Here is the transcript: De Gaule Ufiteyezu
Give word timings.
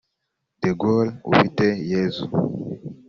De 0.61 0.71
Gaule 0.79 1.09
Ufiteyezu 1.31 2.25